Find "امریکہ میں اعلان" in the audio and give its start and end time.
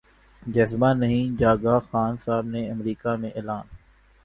2.71-3.65